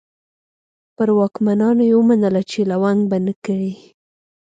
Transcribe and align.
پر 0.95 1.09
واکمنانو 1.19 1.83
یې 1.89 1.95
ومنله 1.97 2.41
چې 2.49 2.59
لونګ 2.71 2.99
به 3.09 3.17
نه 3.25 3.33
کري. 3.43 3.73